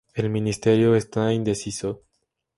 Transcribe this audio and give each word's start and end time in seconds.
El 0.15 0.31
Ministerio 0.31 0.95
está 0.95 1.31
indeciso. 1.31 2.01